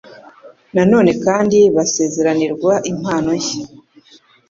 Na 0.75 0.83
none 0.91 1.11
kandi 1.25 1.59
basezeranirwa 1.75 2.73
impano 2.91 3.29
nshya. 3.39 3.61